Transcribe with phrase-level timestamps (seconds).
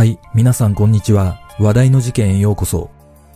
[0.00, 1.42] はい、皆さんこんにちは。
[1.58, 2.88] 話題の事件へようこそ。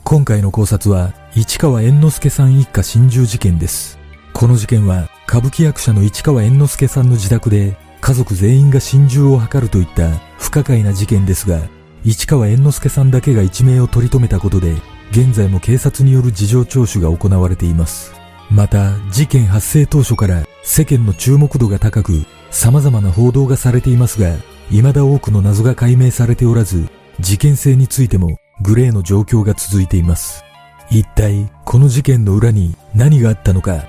[0.02, 3.98] 今回の考察は、市川猿之助さん一家心中事件です。
[4.32, 10.08] この事件は、歌舞伎役者の市川猿之助さんの自宅で、家族全員が心中を図るといった
[10.38, 11.60] 不可解な事件ですが、
[12.02, 14.72] 市川猿之助さんだけが一命を取り留めたことで、
[15.10, 18.14] 現在も警察による事情聴取が行われています。
[18.50, 24.34] また、事件発生当初から世間の注目度が高く、様々な報道がされていますが、
[24.70, 26.88] 未だ多くの謎が解明されておらず、
[27.20, 30.44] 事件性についてもグレーの状況が続いています。
[30.90, 33.84] 一体、この事件の裏に何があったのか。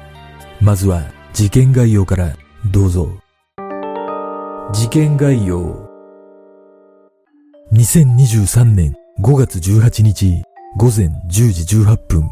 [0.61, 1.03] まずは、
[1.33, 2.35] 事件概要から
[2.71, 3.09] どうぞ。
[4.73, 5.89] 事件概要。
[7.73, 10.43] 2023年5月18日
[10.77, 12.29] 午前10時18分、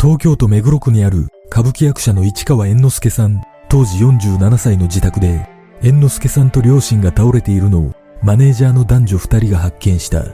[0.00, 5.48] 東京都目黒区にある歌舞伎役者の市川猿之助さん、当時47歳の自宅で、
[5.84, 10.24] 猿之助さんと両親が倒れているのをマネージャーの男女二人が発見した。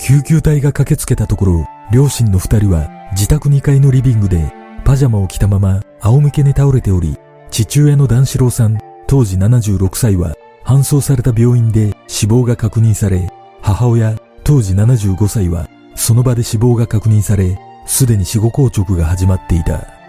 [0.00, 4.52] 救急隊が駆けつけたところ、両親の二人は自宅2階のリビングで
[4.84, 7.16] パジャマを着たまま仰向けに倒れており、
[7.52, 20.01] 父親の段四郎さん、当時76歳は搬送された病院で死亡が確認され、母親、当時75歳はその場で死亡が確認され、すでに死後硬直が始まっていた。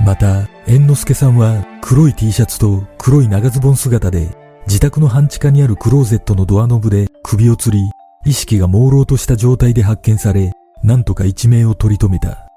[0.00, 4.28] また、猿之助さんは黒い T シャツと黒い長ズボン姿で、
[4.66, 7.90] 自宅の半地下にあるクローゼットのドアノブで首を吊り、
[8.24, 12.48] 意識が朦朧とした状態で発見され、なんとか一命を取り留めた。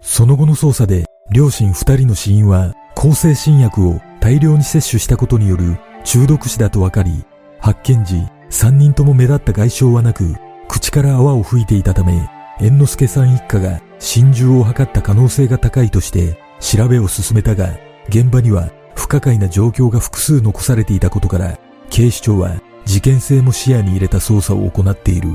[0.00, 7.24] その後の捜査で、両親二人の死因は、抗生新薬を大量に摂取したことによる中毒死だと分かり、
[7.60, 10.34] 発見時、三人とも目立った外傷はなく、
[10.68, 21.58] 口から泡を吹いていたため、猿之助さん一家が心中を図った可能性が高いとして、調べを進めたが、現場には不可解な状況が複数残されていたことから、
[21.90, 25.28] 警視庁は事件性も視野に入れた捜査を行っている。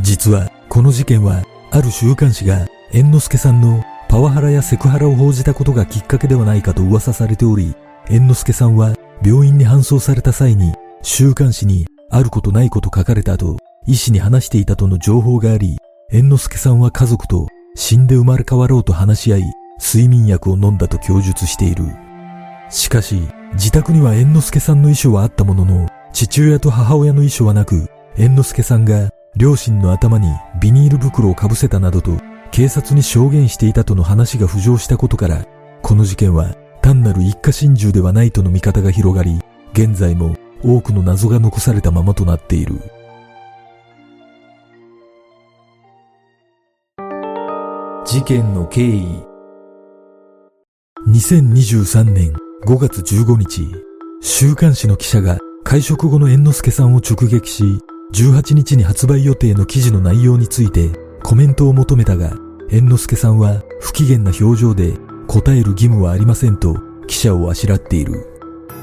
[0.00, 7.74] 実は、この事件は、ある週刊誌が猿之助さんのパワハラやセクハラを報じたことがきっかけではないかと噂されており、
[8.08, 15.78] 猿之助さんは病院に搬送された際に、週刊誌にあることないこと書かれたと、医師に話していたとの情報があり、
[16.10, 19.42] 猿之助さんは家族と死んで生まれ変わろうと話し合い、
[19.82, 21.84] 睡眠薬を飲んだと供述している。
[22.70, 23.20] しかし、
[23.54, 30.28] 自宅には猿之助さんの遺書はあったものの、父親と母親の遺書はなく、猿之助さんが両親の頭に
[30.60, 32.12] ビニール袋をかぶせたなどと
[32.52, 35.44] 警察に証言していたとの話が浮上したことから、
[35.82, 39.40] この事件は単なる一家心中ではないとの見方が広がり、
[39.72, 42.80] 現在も多くの謎が残されたままとなっている。
[48.04, 49.31] 事件の経緯
[51.08, 52.32] 2023年
[52.64, 53.66] 5月15日、
[54.20, 57.80] 週刊誌の記者が会食後の猿之助さんを直撃し、
[58.12, 60.90] 18日に発売予定の記事の内容について
[61.24, 62.36] コメントを求めたが、
[62.70, 64.94] 猿之助さんは不機嫌な表情で
[65.26, 66.76] 答える義務はありませんと
[67.08, 68.24] 記者をあしらっている。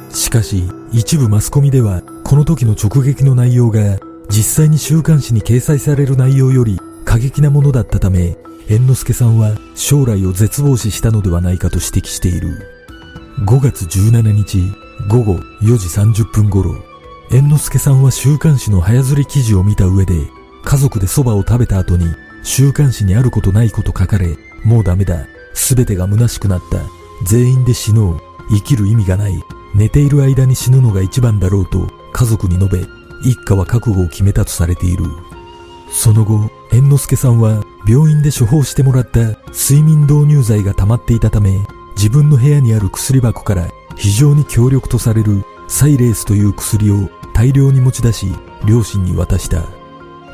[0.09, 3.97] しかし、一部マスコミではこの時の直撃の内容が
[4.29, 6.79] 実際に週刊誌に掲載される内容より
[7.19, 8.37] 過激なものだったため、
[8.69, 12.65] 猿之助さんは将来を絶望視したのではないかと指摘している。
[13.43, 14.71] 5月17日
[15.09, 16.81] 午後4時30分頃、
[17.29, 20.13] 猿之助さんは週刊誌の早釣り記事を見た上で、
[20.63, 22.05] 家族で蕎麦を食べた後に、
[22.43, 26.79] 週刊誌にあることないこと書かれ、もうダメだ、すべてが虚しくなった、
[27.25, 29.33] 全員で死のう、生きる意味がない、
[29.75, 32.85] 寝ている間に死ぬのが一番だろうと家族に述べ、
[33.29, 35.03] 一家は覚悟を決めたとされている。
[35.91, 39.19] その後、猿之助さんは病院で処方してもらった
[39.51, 41.59] 睡眠導入剤が溜まっていたため、
[41.95, 48.27] 自分の部屋にある薬箱から非常に強力とされるサイレースという薬を大量に持ち出し、
[48.65, 49.61] 両親に渡した。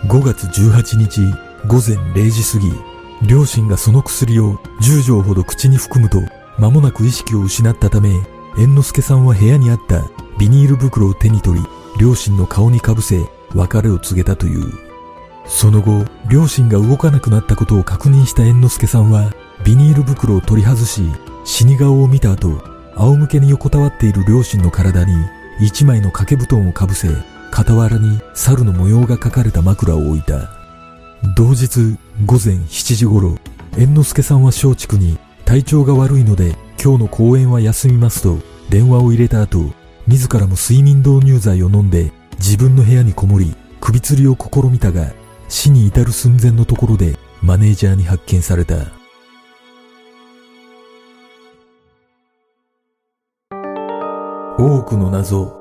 [0.08, 1.22] 5月18日
[1.68, 2.74] 午前0時過ぎ、
[3.28, 6.20] 両親がその薬を10錠ほど口に含むと、
[6.60, 8.22] 間もなく意識を失ったため、
[8.56, 10.04] 猿之助さんは部屋にあった
[10.38, 11.66] ビニール袋を手に取り、
[12.00, 14.85] 両親の顔にかぶせ、別れを告げたという。
[15.48, 19.32] その後、両親が動かなくなったことを確認した猿之助さんは、
[19.64, 21.04] ビニール袋を取り外し、
[21.44, 22.62] 死に顔を見た後、
[22.96, 25.14] 仰向けに横たわっている両親の体に、
[25.60, 27.10] 一枚の掛け布団をかぶせ、
[27.52, 30.50] 傍らに猿の模様が描かれた枕を置いた。
[31.36, 33.38] 同日、午前7時頃、
[33.74, 38.40] 猿之助さんは松竹に、体調が悪いので、今日の公演は休みますと、
[38.70, 39.72] 電話を入れた後、
[40.08, 45.14] 自らも睡眠導入剤を飲んで、自分の部屋にこもり、首吊りを試みたが、
[45.56, 48.76] 死に至る寸前のところでマネージャーに発見された。
[54.60, 55.56] 多くの謎。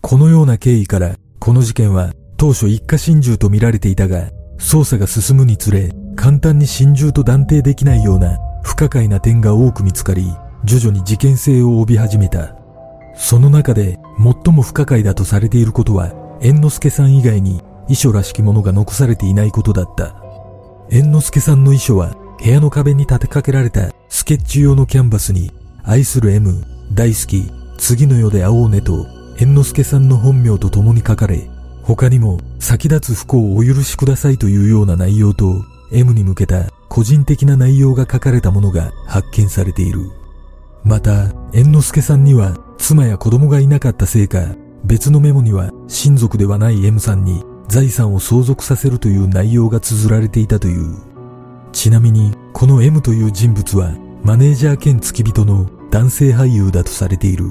[0.00, 10.24] このような経緯から、この事件は当初一家心中と見られていたが、捜査が進むにつれ、簡単に心中と断定できないような不可解な点が多く見つかり、
[10.64, 12.56] 徐々に事件性を帯び始めた。
[13.14, 20.14] その中で最も不可解だとされていることは、猿之助さん以外に遺書らしきものが残されていないことだった。
[20.90, 25.50] 猿之助さんの遺書は部屋の壁に立てかけられたスケッチ用のキャンバスに
[25.82, 26.64] 愛する M、
[26.94, 29.04] 大好き、次の世で会おうねと
[29.38, 31.50] 猿之助さんの本名と共に書かれ、
[31.82, 40.10] 他にも先立つ不幸をお許しくださいというような内容と M に向けた個人的な内容が書かれたものが発見されている。
[40.84, 44.54] また、猿之助さんには妻や子供がいなかったせいか、
[44.84, 50.96] 別のメモには親族ではない M さんに財産を相続させるという内容が綴られていたという。
[51.70, 53.94] ちなみに、この M という人物は
[54.24, 57.44] マネージャー兼付き人の男性俳優だとされている。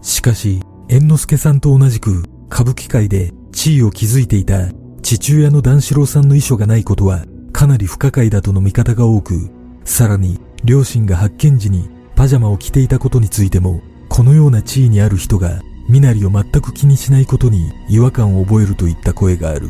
[0.00, 2.22] しかし、猿之助さんと同じく
[2.52, 4.68] 歌舞伎界で地位を築いていた
[5.02, 9.50] 父親の段四郎さんの遺書がないことはかなり不可解だとの見方が多く、
[9.84, 15.60] さらに両親が発見時にパジャマを着ていたことについても、このような地位にある人が
[15.92, 19.68] 身なりを全く気にしないことに違和感を覚えるといった声がある。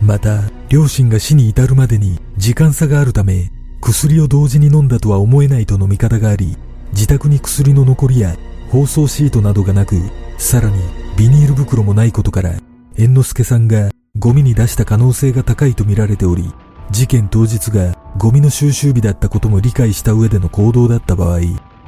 [0.00, 3.50] また、両親が死に至るまでに時間差があるため、
[3.80, 6.56] 薬を同時に飲んだとは思えないとの見方があり、
[6.92, 8.36] 自宅に薬の残りや
[8.70, 9.96] 包装シートなどがなく、
[10.38, 10.78] さらに
[11.16, 12.52] ビニール袋もないことから、
[12.96, 16.52] 猿之助さんがゴミに出した可能性が高いと見られており、
[16.92, 21.40] 事件当日がゴミの収集日だったことも理解した上での行動だった場合、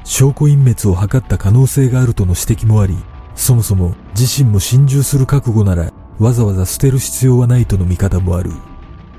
[0.03, 2.97] 証拠隠滅を図った可能性があるとの指摘もあり、
[3.35, 8.53] そもそも自身も心中する覚悟ならわざわざ捨てる必要はないとの見方もある。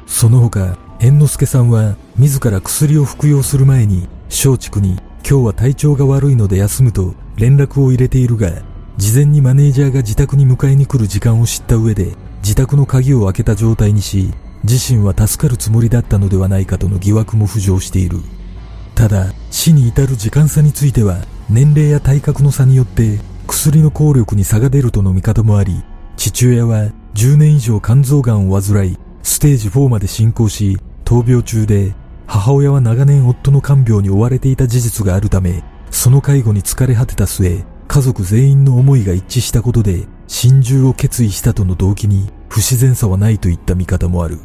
[0.08, 4.98] その他、猿之助さんは自ら薬を服用する前に松竹に
[5.28, 8.50] 今日は体調が悪いので休むと連絡を入れているが、
[8.98, 14.34] 事前にマネージャーが自宅に迎えに来る時間を知った上で自宅の鍵を開けた状態にし、
[14.64, 18.20] 自身は助かるつもりだったのではないかとの疑惑も浮上している。
[18.96, 21.18] ただ、死に至る時間差については、
[21.50, 25.84] 年齢や体格の差によって薬の効力に差が出るとの見方もあり、
[26.18, 31.94] 父親は10年以上肝臓がんを患い、ステージ4まで進行し、闘病中で、
[32.28, 44.40] 母親は長年夫の看病に追われていた事実があるため、その介護に疲れ果てた末、家族全員の思いが一致したことで、心中を決意したとの動機に不自然さはないといった見方もある。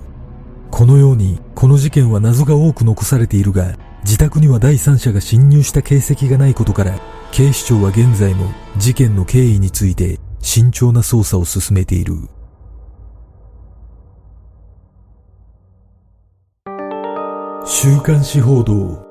[0.70, 6.98] このように、この事件は謎が多く残されているが、自宅には第三者が侵入した形跡がないことから、
[7.32, 12.14] 警視庁は現在も事件の経緯について慎重な捜査を進めている。
[17.64, 19.06] 週刊誌報道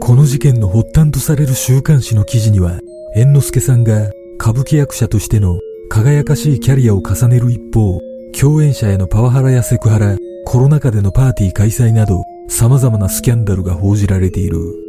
[0.00, 2.80] この事件の発端とされる週刊誌の記事には、
[3.14, 4.10] 猿之助さんが
[4.40, 5.60] 歌舞伎役者としての
[5.90, 8.00] 輝かしいキャリアを重ねる一方、
[8.38, 10.16] 共演者へのパワハラやセクハラ、
[10.46, 14.85] コロナ禍でのパーティー開催など、様々なスキャンダルが報じられている。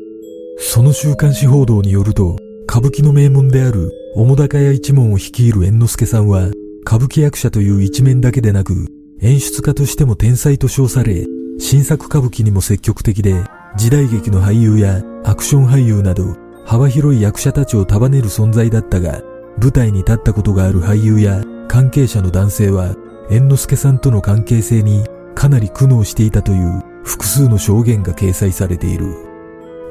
[0.60, 2.36] その週刊誌報道によると、
[2.70, 6.48] 歌舞伎の名門である、澤高屋一門を率いる猿之助さんは、
[6.82, 8.88] 歌舞伎役者という一面だけでなく、
[9.22, 11.26] 演出家としても天才と称され、
[11.60, 13.44] 新作歌舞伎にも積極的で、
[13.78, 19.22] 時代劇の俳優やアクション俳優など、幅広い役者たちを束ねる存在だったが、
[19.62, 22.96] 舞台に立ったことがある俳優や関係者の男性は、
[23.30, 25.06] 猿之助さんとの関係性に
[25.36, 29.16] かなり苦悩していたという複数の証言が掲載されている。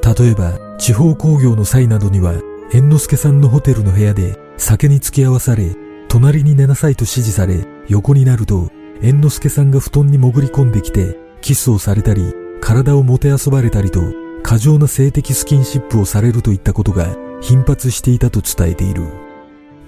[0.03, 2.33] 例えば、地方工業の際などには、
[2.71, 5.75] 猿之助さんのホテルの部屋で酒に付き合わされ、
[6.07, 8.69] 隣に寝なさいと指示され、横になると、
[9.01, 14.01] 猿之助さんが布団に潜り込んできて、キスをされたり、体をもてあそばれたりと、
[14.43, 17.07] 過剰な性的スキンシップをされるといったことが
[17.41, 19.03] 頻発していたと伝えている。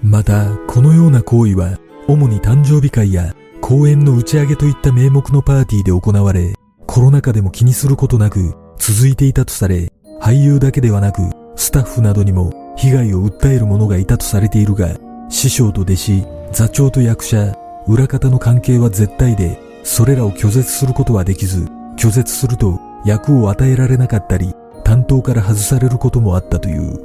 [0.02, 1.78] また、このような行為は、
[2.08, 6.54] 主に誕生日会や公演の打ち上げといった名目のパーティーで行われ、
[6.86, 11.22] コロナ禍でも気にすることなく続いていたとされ、俳優だけではなく
[11.56, 14.94] スタッフなどにも被害を訴える者がいたとされているが、
[15.28, 17.54] 師匠と弟子、座長と役者、
[17.86, 26.98] 裏方の関係は絶対で、それらを拒絶することはできず、拒絶すると役を与えられなかったり、担当から外されることもあったという。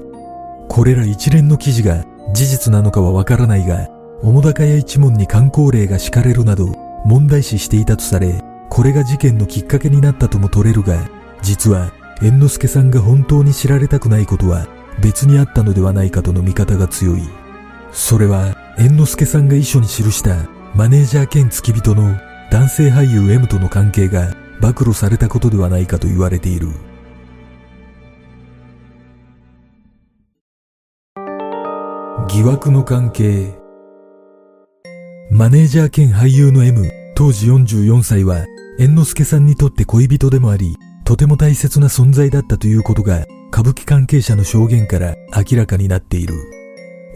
[0.67, 2.03] これら一連の記事が
[2.33, 3.89] 事実なのかはわからないが、
[4.23, 6.67] 澤高屋一門に観光令が敷かれるなど
[7.05, 11.09] 問題視していたとされ、これが事件のきっかけになったとも取れるが、
[11.41, 11.91] 実は
[12.21, 14.67] 猿之助さんが本当に知られたくないことは
[15.01, 17.21] 別にあったのではないかとの見方が強い。
[17.91, 20.35] それは猿之助さんが遺書に記した
[20.75, 22.17] マネージャー兼付き人の
[22.51, 26.69] 男性俳優 M との関係が暴露されたことではないかと言われている。
[32.27, 33.53] 疑惑の関係
[35.31, 38.45] マネージャー兼俳優の M、当時44歳は、
[38.77, 46.33] 猿之助さんにとって恋人でもあり、とても大切な存在だったということが、歌舞伎関係者の証言から明らかになっている。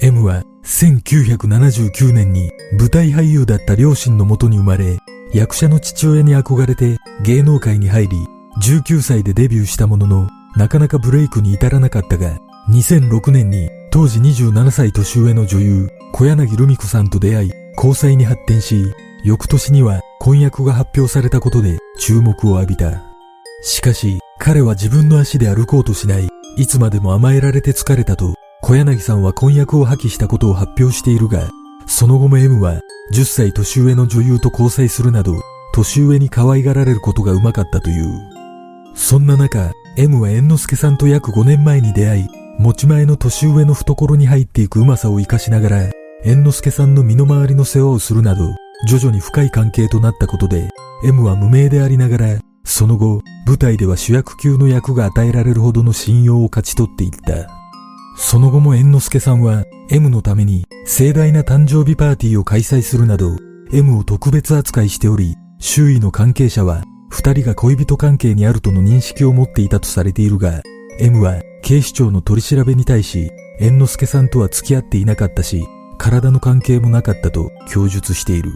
[0.01, 4.99] M は1979年に舞台俳優だった両親のもとに生まれ、
[5.33, 8.17] 役者の父親に憧れて芸能界に入り、
[8.61, 12.37] 19歳でデビューしたものの、なかなかブレイクに至らなかったが、
[12.69, 18.93] 2006年に当時27歳年上の女優、小柳ルミ子さんと出会い、交際に発展し、
[19.23, 23.08] 翌年には婚約が発表されたことで注目を浴びた。
[23.61, 31.49] しかし、彼は自分の足で歩こうとしない、いつまでも甘えられて疲れたと、小柳さんは婚約を破棄したことを発表しているが、
[31.87, 32.79] その後も M は
[33.13, 35.33] 10歳年上の女優と交際するなど、
[35.73, 38.39] 年上に可愛がられることがうまかったという。
[38.95, 42.27] そんな中、M は猿之助さんと約5年前に出会い、
[42.59, 45.77] 持ち前の年上の懐に入っていくうまさを活かしながら、
[46.23, 48.55] 猿之助さんの身の回りの世話をするなど、
[48.87, 50.69] 徐々に深い関係となったことで、
[51.03, 57.49] M は無名でありながら、その後、舞台では主役級の役が与えられるほどの信用を勝ち取っていった。
[58.15, 63.37] その後も猿之助さんは M のために盛大な誕生日パーティーを開催するなど
[63.71, 70.61] M を特別扱いしており、周囲の関係者は二人が恋人関係にあるとの認識を持っていたとされているが、
[70.99, 75.65] M は警視庁の取り調べに対し、猿之助さんとは付き合っていなかったし、
[75.97, 78.51] 体の関係もなかったと供述している。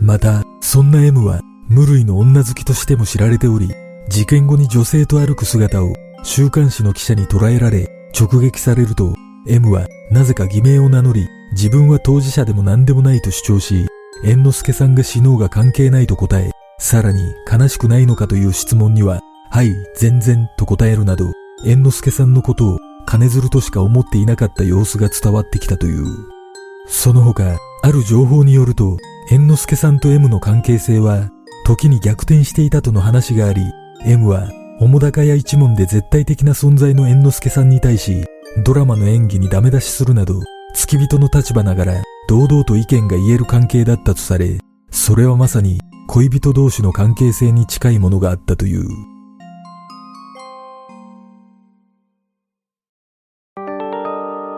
[0.00, 1.40] また、そんな M は
[1.72, 3.74] 無類の女好きとしても知られており、
[4.06, 7.88] 事件後に女性と歩く姿を週刊誌の記者に捉えられ、
[8.18, 9.14] 直撃されると、
[9.48, 13.86] M はなぜか偽名を名乗り、自分は当事者でも何でもないと主張し、
[14.22, 21.32] 猿之助さんが死のうが関係ないと答え、さらに悲しくないのかという質問には、はい、全然と答えるなど、
[21.64, 26.04] 猿之助さんのことを金づるとしか思っていなかった様子が伝わってきたという。
[26.86, 28.98] その他、ある情報によると、
[29.30, 31.30] 猿之助さんと M の関係性は、
[31.64, 33.62] 時に逆転していたとの話があり、
[34.04, 34.50] M は
[34.80, 38.24] 澤高屋一門で絶対的な存在の猿之助さんに対し、
[38.64, 40.40] ドラマの演技にダメ出しするなど、
[40.74, 44.58] 付き人の立場ながら、堂々と意見が言える関係だったとされ、
[44.90, 48.88] それはまさに恋人同士の関係性に近いものがあったという。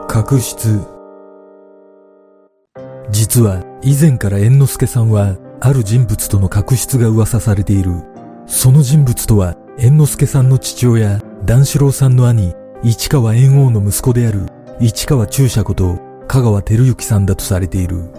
[0.09, 0.81] 確執
[3.11, 7.93] 実は以前から猿之助さんはある人物との確執が噂されている。
[8.47, 14.43] その人物とは猿之助さんの父親、段四郎さんの兄、市川猿王の息子である
[14.79, 18.11] 市川中車こと香川照之さんだとされている。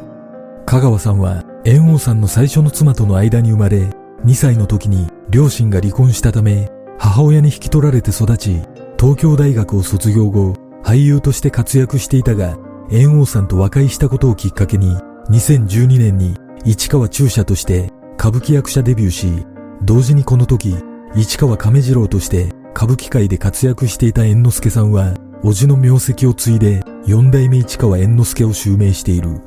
[0.65, 3.91] 香川さんは猿王さんの最初の妻との間に生まれ、
[4.25, 8.63] 2歳の時に両親が離婚したため、母親に引き取られて育ち、
[8.99, 12.57] 東京大学を卒業後、俳優として活躍していたが、
[12.89, 14.97] 猿王さんと和解したことをきっかけに、
[15.29, 16.35] 2012年に
[16.65, 19.45] 市川中車として歌舞伎役者デビューし、
[19.84, 20.75] 同時にこの時、
[21.15, 29.41] 市川亀次郎として歌舞伎界で活躍していた猿之助さんは、叔父の名跡を継いで四代目市川猿之助を襲名している。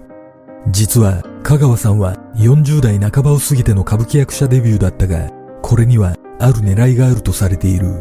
[0.71, 5.29] 実は、香川さんは40代半ばを過ぎての歌舞伎役者デビューだったが、
[5.61, 7.97] これにはある狙いがあるとされている。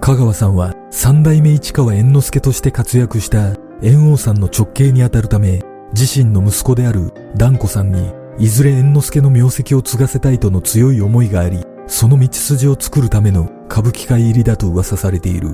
[0.00, 5.60] 香川さんは三代目市川猿之助として活躍した猿王さんの直系にあたるため、
[5.92, 15.48] 自身の息子である団子さんに、いずれ猿之助の名跡を継がせたいとの強い思いがあり、その道筋を作るための歌舞伎界入りだと噂されている。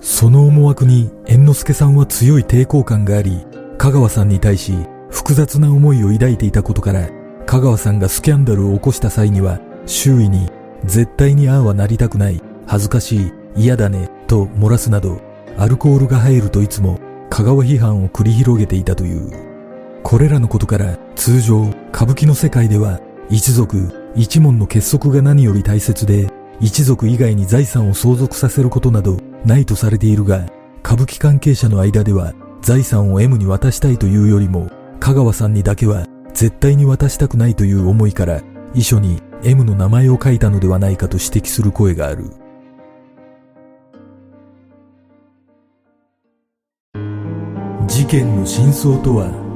[0.00, 3.44] その思惑に猿之助さんは強い抵抗感があり、
[3.76, 4.74] 香川さんに対し
[5.10, 7.10] 複雑な思いを抱いていたことから、
[7.44, 10.50] 香川さんがスキャンダルを起こした際には、周囲に
[10.84, 15.20] 絶対にああはなりたくない、恥ずかしい、嫌だね、と漏らすなど、
[15.58, 19.47] アルコールが入るといつも香川批判を繰り広げていたという。
[20.02, 21.62] これらのことから通常
[21.92, 23.00] 歌舞伎の世界では
[23.30, 26.28] 一族一門の結束が何より大切で、
[26.60, 30.46] 一族以外に財産を相続させることなどないとされているが、
[30.84, 38.42] 歌舞伎関係者の間では財産を M に渡したいというよりも、香川さんにだけは絶対に渡したくないという思いから、
[38.74, 42.24] 遺書に M の名前を書いたのではないかと指摘する声がある。
[47.86, 49.47] 事件の真相とは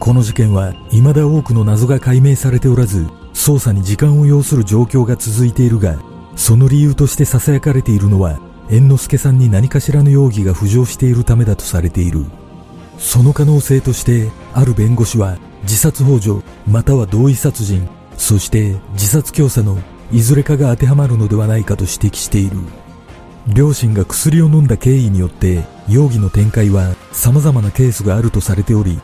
[0.00, 5.98] この事件は未だ多くの謎が解明されておらず、捜査に時間を要する状況が続いているが、
[6.36, 8.40] その理由として囁かれているのは、
[8.70, 12.24] 猿之助さんに何かしらの容疑が浮上しているためだとされている。
[12.96, 19.78] その可能性として、ある弁護士は、自殺幇助、または同意殺人、そして自殺教唆の
[20.10, 22.56] いずれかが当てはまるのではないかと指摘している。
[23.48, 28.98] 両親が薬を飲んだ経緯によって、容疑の展開は様々なケースがあるとされており、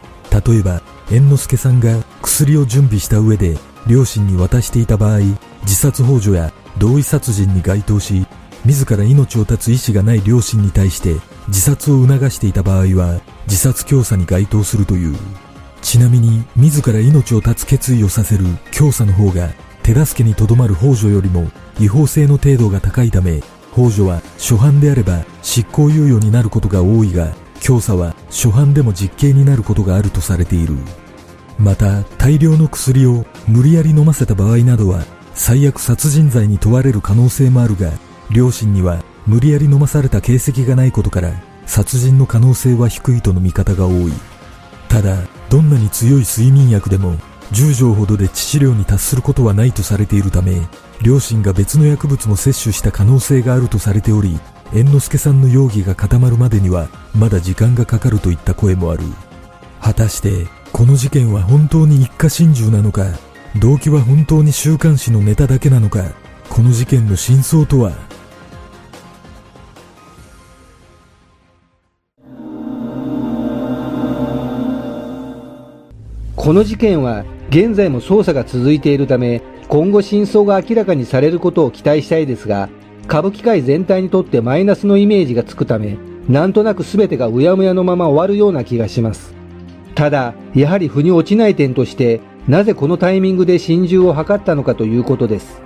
[0.44, 5.20] 例えば、猿之助さんが薬を準備した上で両親に渡していた場合、
[5.62, 8.26] 自殺幇助や同意殺人に該当し、
[8.64, 11.14] 自ら命を絶つ意思がない両親に対して
[11.46, 15.16] 自殺を促していた場合は自殺教唆に該当するという。
[15.82, 19.50] ちなみに自ら命を絶つ決意をさせる教唆の方が
[19.84, 23.40] 手助けにとどまる幇助よりも違法性の程度が高いため、
[23.72, 27.32] 幇助は初犯であれば執行猶予になることが多いが、
[27.66, 30.76] 教唆は初犯でも実刑になることがあるとされている。
[31.58, 35.04] また、大量の薬を無理やり飲ませた場合などは、
[35.34, 37.90] 最悪殺人罪に問われる可能性もあるが、
[38.30, 41.32] 両親には無理やり飲まされた形跡がないことから、
[41.66, 44.12] 殺人の可能性は低いとの見方が多い。
[44.88, 45.16] ただ、
[45.50, 47.16] どんなに強い睡眠薬でも
[47.50, 50.60] 10錠ほどで致死量に達することはないとされているため、
[51.02, 54.38] 両親が別の薬物も摂取した可能性があるとされており、
[54.72, 59.02] 猿之助さんの容疑が固まるまでにはまだ時間がかかるといった声もある。
[59.80, 63.06] 果たして、この事件は本当に一家心中なのか、
[63.60, 66.04] 動機は本当に週刊誌のネタだけなのか、
[66.50, 67.92] この事件の真相とは？
[76.34, 82.68] この事件は現在も捜査が続いているため、今後真相が明らかにされることを期待したいですが、
[83.08, 85.96] 歌舞伎界全体にとってマイナスのイメージがつくため、
[86.28, 89.34] なんとなく全てがうやむやのまま終わるような気がします。
[89.94, 95.62] ただ、やはり腑に落ちない点として、なぜこのタイミングで心中を図ったのかということです。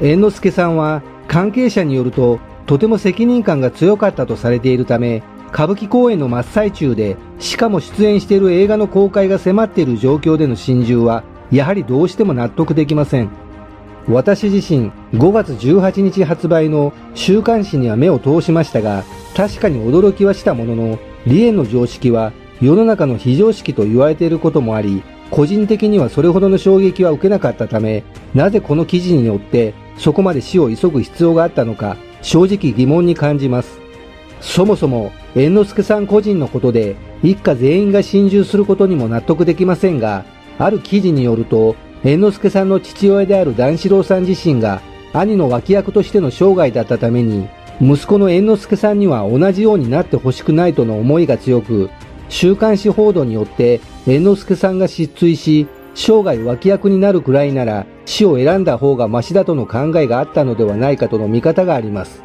[0.00, 5.22] 猿之助さんは関係者によると、とても責任感が強かったとされているため、
[5.52, 13.43] 歌舞伎公演の真っ最中で、しかも出演している映画の公開が迫っている状況での心中は、やはりどうしても納得できません。
[14.08, 19.02] 私自身、5月18日発売の週刊誌には目を通しましたが、
[19.34, 33.80] 確かに驚きはしたものの、梨園の常識は世の中の非常識と言われていることもあり、個人的にはそれほどの衝撃は受けなかったため、なぜこの記事によってそこまで死を急ぐ必要があったのか、正直疑問に感じます。
[34.40, 40.24] そもそも猿之助さん個人のことで一家全員が心中することにも納得できませんが、
[40.58, 44.82] ある記事によると、猿之助さんの父親である段四郎さん自身が
[45.14, 47.48] 兄の脇役としての生涯だったために、
[47.80, 51.88] 息子の猿之助さんには同じようになってほしくないとの思いが強く、
[52.28, 62.22] 週刊誌報道によって猿之助さんが失墜し、生涯脇役になるくらいなら死を選んだ方がマシだとの考えがあったのではないかとの見方があります。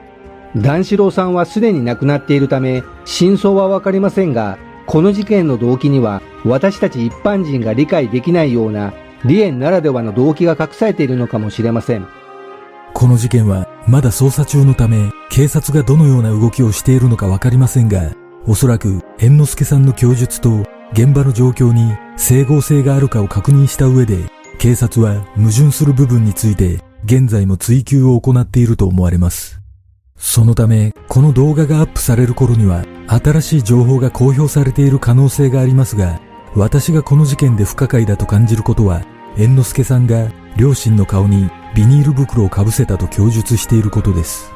[0.55, 8.91] 段四郎さんはすでに亡くなっているため、真相はわかりませんが、この事件の動機には、私たち一般人が理解できないような、
[9.23, 12.07] 梨園ならではの動機が隠されているのかもしれません。
[12.93, 18.11] この事件は、まだ捜査中のため、警察がどのような動きをしているのかわかりませんが、
[18.45, 24.25] おそらく、猿之助さんの供述と、現場の状況に整合性があるかを確認した上で、
[24.57, 29.61] 警察は矛盾する部分について、現在も追及を行っていると思われます。
[30.17, 36.19] そのため、この動画がアップされる頃には、新しい情報が公表されている可能性がありますが、
[36.55, 39.03] 私がこの事件で不可解だと感じることは、
[39.37, 44.51] 猿之助さんが両親の顔にビニール袋をかぶせたと供述していることです。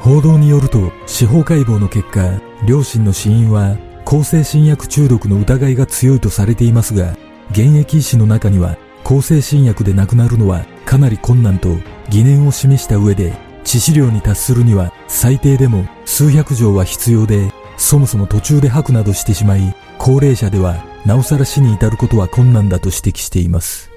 [0.00, 7.16] 報道によると、司法解剖の結果、両親の死因は、抗精神薬中毒の疑いが強いとされていますが、
[7.50, 11.76] 現役医師の中には、抗精神薬で亡くなるのはかなり困難と
[12.08, 23.90] 疑念を示した上で、致死量に達するには最低でも数百錠は必要で、そもそも途中で吐くなどしてしまい、高齢者ではなおさら死に至ることは困難だと指摘しています。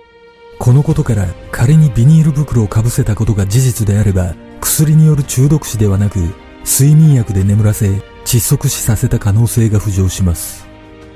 [0.59, 6.19] このことから仮にビニール袋をかぶせたことが事実であれば、薬による中毒死ではなく、
[6.63, 7.89] 睡眠薬で眠らせ、
[8.25, 10.67] 窒息死させた可能性が浮上します。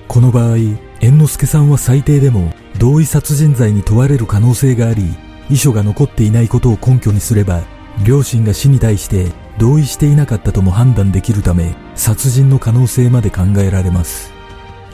[0.07, 0.57] この場合、
[0.99, 5.03] 猿之助さんは最低でも同意殺人罪に問われる可能性があり、
[5.49, 7.61] 遺書が残っていないことを根拠にすれば
[8.05, 14.32] 両親が死に対して同意していなかったとも判断できるため、殺人の可能性まで考えられます。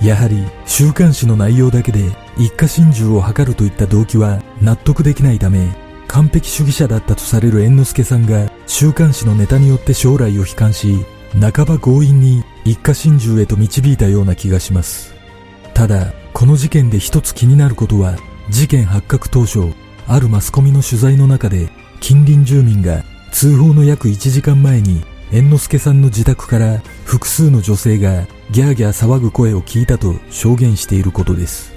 [0.01, 1.99] やはり、週刊誌の内容だけで
[2.37, 5.67] 一家心中を図るといった動機は納得できないため、
[6.07, 15.13] 完璧主義者だったとされる猿之助さんが週刊誌のネタによって将来を悲観し、半ば強引に一家心中へと導いたような気がします。
[15.73, 18.15] ただ、この事件で一つ気になることは、
[18.49, 19.73] 事件発覚当初、
[20.07, 31.73] あるマスコミの取材の中で近隣住民が通報の約1時間前に猿之助さんの自宅から複数の女性がギャーギャー騒ぐ声を聞いたと証言していることです。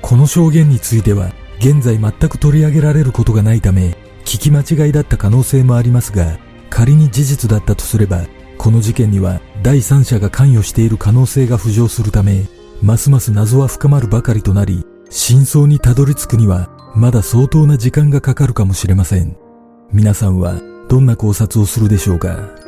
[0.00, 6.38] この証言については現在全く取り上げられることがないため聞き間違いだった可能性もありますが
[6.70, 8.26] 仮に事実だったとすれば
[8.58, 12.46] この事件には第三者が関与している可能性が浮上するため
[12.82, 19.36] ますます謎は深まるばかりとなり、真相にたどり着くには、まだ相当な時間がかかるかもしれません。
[19.92, 22.61] 皆さんは、どんな考察をするでしょうか？